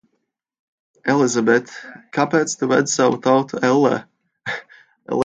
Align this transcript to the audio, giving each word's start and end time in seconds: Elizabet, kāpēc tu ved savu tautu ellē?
Elizabet, 1.13 1.73
kāpēc 2.19 2.55
tu 2.61 2.71
ved 2.71 2.89
savu 2.97 3.21
tautu 3.29 3.61
ellē? 3.71 3.93